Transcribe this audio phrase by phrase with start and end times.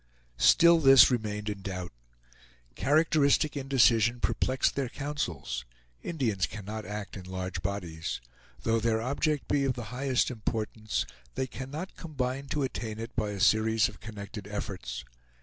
[0.39, 1.91] Still this remained in doubt.
[2.73, 5.63] Characteristic indecision perplexed their councils.
[6.01, 8.19] Indians cannot act in large bodies.
[8.63, 13.29] Though their object be of the highest importance, they cannot combine to attain it by
[13.29, 15.05] a series of connected efforts.